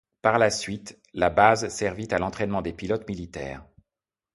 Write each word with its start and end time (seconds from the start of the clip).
Par 0.23 0.39
la 0.39 0.49
suite, 0.49 0.99
la 1.13 1.29
base 1.29 1.67
servit 1.69 2.07
à 2.09 2.17
l'entrainement 2.17 2.63
de 2.63 2.71
pilotes 2.71 3.07
militaires. 3.07 3.63